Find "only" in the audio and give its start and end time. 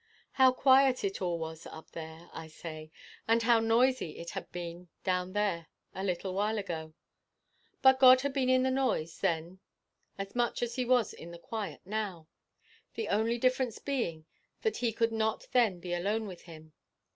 13.09-13.37